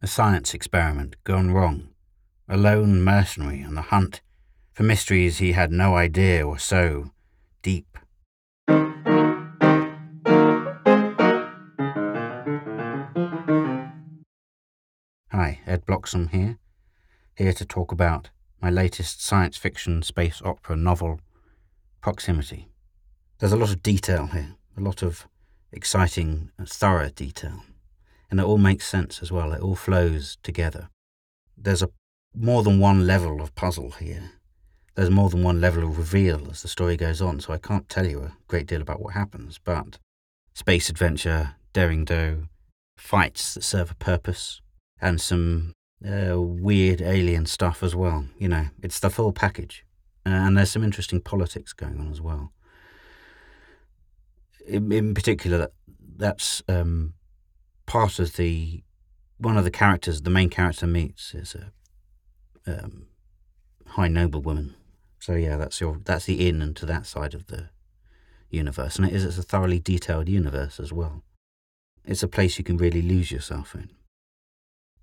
[0.00, 1.88] A science experiment gone wrong.
[2.48, 4.20] A lone mercenary on the hunt
[4.72, 7.10] for mysteries he had no idea were so
[7.62, 7.98] deep.
[15.32, 16.58] Hi, Ed Bloxham here,
[17.34, 18.30] here to talk about
[18.62, 21.20] my latest science fiction space opera novel,
[22.00, 22.68] Proximity.
[23.40, 25.26] There's a lot of detail here, a lot of
[25.72, 27.64] exciting, thorough detail,
[28.30, 29.52] and it all makes sense as well.
[29.52, 30.90] It all flows together.
[31.56, 31.90] There's a
[32.34, 34.32] more than one level of puzzle here.
[34.94, 37.88] There's more than one level of reveal as the story goes on, so I can't
[37.88, 39.98] tell you a great deal about what happens, but
[40.54, 42.48] space adventure, daring do,
[42.96, 44.60] fights that serve a purpose,
[45.00, 45.72] and some
[46.04, 48.26] uh, weird alien stuff as well.
[48.38, 49.84] You know, it's the full package.
[50.26, 52.52] Uh, and there's some interesting politics going on as well.
[54.66, 55.68] In, in particular,
[56.16, 57.14] that's um,
[57.88, 58.82] part of the
[59.38, 60.22] one of the characters.
[60.22, 61.72] The main character meets is a
[62.66, 63.06] um,
[63.86, 64.74] high noble woman.
[65.18, 67.70] So yeah, that's your that's the in into that side of the
[68.50, 71.24] universe, and it is it's a thoroughly detailed universe as well.
[72.04, 73.90] It's a place you can really lose yourself in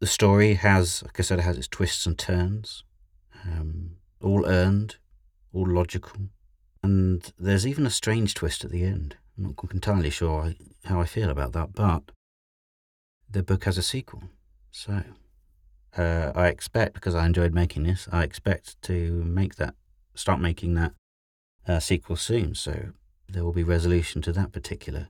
[0.00, 2.84] the story has, like I said, it has its twists and turns,
[3.44, 4.96] um, all earned,
[5.52, 6.16] all logical,
[6.82, 9.16] and there's even a strange twist at the end.
[9.36, 12.10] I'm not entirely sure how I feel about that, but
[13.30, 14.22] the book has a sequel,
[14.70, 15.02] so
[15.96, 19.74] uh, I expect because I enjoyed making this, I expect to make that,
[20.14, 20.92] start making that
[21.66, 22.54] uh, sequel soon.
[22.54, 22.90] So
[23.28, 25.08] there will be resolution to that particular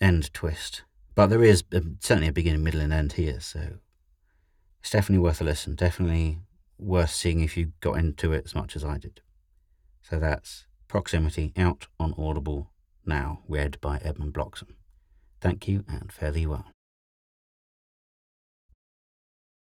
[0.00, 0.82] end twist.
[1.14, 3.78] But there is um, certainly a beginning, middle, and end here, so
[4.80, 5.74] it's definitely worth a listen.
[5.74, 6.38] Definitely
[6.78, 9.20] worth seeing if you got into it as much as I did.
[10.02, 12.70] So that's Proximity out on Audible
[13.06, 14.76] now, read by Edmund Bloxham.
[15.40, 16.66] Thank you and fare thee well.